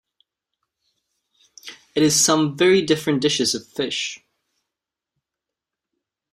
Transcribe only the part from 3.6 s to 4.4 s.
fish.